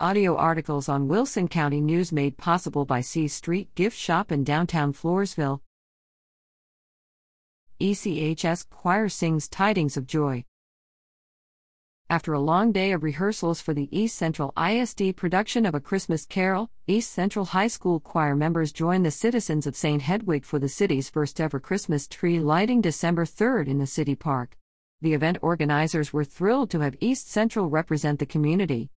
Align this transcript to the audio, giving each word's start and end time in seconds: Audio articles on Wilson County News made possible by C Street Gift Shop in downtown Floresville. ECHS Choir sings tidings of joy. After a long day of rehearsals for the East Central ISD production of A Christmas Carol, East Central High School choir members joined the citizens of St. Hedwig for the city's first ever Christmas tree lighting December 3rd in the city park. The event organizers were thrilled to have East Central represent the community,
Audio 0.00 0.34
articles 0.34 0.88
on 0.88 1.06
Wilson 1.06 1.46
County 1.46 1.80
News 1.80 2.10
made 2.10 2.36
possible 2.36 2.84
by 2.84 3.00
C 3.00 3.28
Street 3.28 3.72
Gift 3.76 3.96
Shop 3.96 4.32
in 4.32 4.42
downtown 4.42 4.92
Floresville. 4.92 5.60
ECHS 7.80 8.68
Choir 8.68 9.08
sings 9.08 9.48
tidings 9.48 9.96
of 9.96 10.08
joy. 10.08 10.44
After 12.10 12.32
a 12.32 12.40
long 12.40 12.72
day 12.72 12.90
of 12.90 13.04
rehearsals 13.04 13.60
for 13.60 13.72
the 13.72 13.88
East 13.96 14.16
Central 14.16 14.52
ISD 14.58 15.14
production 15.14 15.64
of 15.64 15.76
A 15.76 15.80
Christmas 15.80 16.26
Carol, 16.26 16.70
East 16.88 17.12
Central 17.12 17.44
High 17.44 17.68
School 17.68 18.00
choir 18.00 18.34
members 18.34 18.72
joined 18.72 19.06
the 19.06 19.12
citizens 19.12 19.64
of 19.64 19.76
St. 19.76 20.02
Hedwig 20.02 20.44
for 20.44 20.58
the 20.58 20.68
city's 20.68 21.08
first 21.08 21.40
ever 21.40 21.60
Christmas 21.60 22.08
tree 22.08 22.40
lighting 22.40 22.80
December 22.80 23.24
3rd 23.24 23.68
in 23.68 23.78
the 23.78 23.86
city 23.86 24.16
park. 24.16 24.58
The 25.02 25.14
event 25.14 25.38
organizers 25.40 26.12
were 26.12 26.24
thrilled 26.24 26.70
to 26.70 26.80
have 26.80 26.96
East 26.98 27.30
Central 27.30 27.70
represent 27.70 28.18
the 28.18 28.26
community, 28.26 28.90